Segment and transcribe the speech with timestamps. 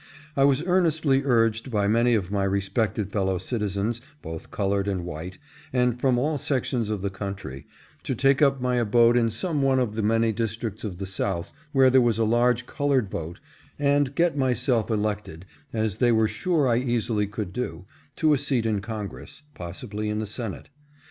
[0.35, 5.37] I was earnestly urged by many of my respected fellow citizens, both colored and white,
[5.71, 7.67] and from all sections of the country,
[8.05, 11.51] to take up my abode in some one of the many districts of the South
[11.71, 13.39] where there was a large colored vote
[13.77, 18.65] and get myself elected, as they were sure I easily could do, to a seat
[18.65, 20.69] in Congress— possibly in the Senate.